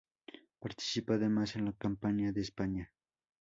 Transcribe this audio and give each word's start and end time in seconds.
Participa 0.59 1.13
además 1.13 1.55
en 1.55 1.65
la 1.65 1.73
Campaña 1.73 2.31
de 2.31 2.41
España. 2.41 2.91